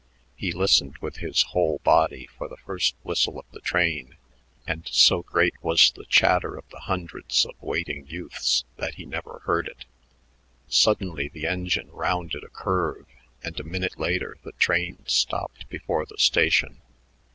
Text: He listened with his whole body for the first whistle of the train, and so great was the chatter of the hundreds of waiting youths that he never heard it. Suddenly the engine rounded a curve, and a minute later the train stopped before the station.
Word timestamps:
He 0.35 0.51
listened 0.51 0.97
with 0.97 1.17
his 1.17 1.43
whole 1.53 1.77
body 1.83 2.25
for 2.35 2.47
the 2.47 2.57
first 2.57 2.95
whistle 3.03 3.37
of 3.37 3.45
the 3.51 3.59
train, 3.59 4.17
and 4.65 4.87
so 4.87 5.21
great 5.21 5.53
was 5.61 5.91
the 5.91 6.05
chatter 6.07 6.57
of 6.57 6.67
the 6.71 6.79
hundreds 6.79 7.45
of 7.45 7.53
waiting 7.61 8.07
youths 8.07 8.63
that 8.77 8.95
he 8.95 9.05
never 9.05 9.43
heard 9.45 9.67
it. 9.67 9.85
Suddenly 10.67 11.27
the 11.29 11.45
engine 11.45 11.91
rounded 11.91 12.43
a 12.43 12.49
curve, 12.49 13.05
and 13.43 13.59
a 13.59 13.63
minute 13.63 13.99
later 13.99 14.37
the 14.43 14.53
train 14.53 14.97
stopped 15.05 15.69
before 15.69 16.07
the 16.07 16.17
station. 16.17 16.81